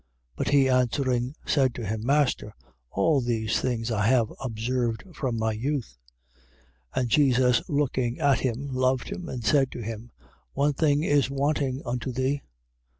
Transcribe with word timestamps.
10:20. 0.01 0.07
But 0.35 0.49
he 0.49 0.67
answering, 0.67 1.35
said 1.45 1.75
to 1.75 1.85
him: 1.85 2.03
Master, 2.03 2.55
all 2.89 3.21
these 3.21 3.61
things 3.61 3.91
I 3.91 4.07
have 4.07 4.33
observed 4.39 5.03
from 5.13 5.37
my 5.37 5.51
youth. 5.51 5.99
10:21. 6.95 7.01
And 7.01 7.09
Jesus, 7.09 7.61
looking 7.69 8.19
on 8.19 8.37
him, 8.37 8.69
loved 8.73 9.09
him 9.09 9.29
and 9.29 9.45
said 9.45 9.71
to 9.73 9.81
him: 9.83 10.09
One 10.53 10.73
thing 10.73 11.03
is 11.03 11.29
wanting 11.29 11.83
unto 11.85 12.11
thee. 12.11 12.41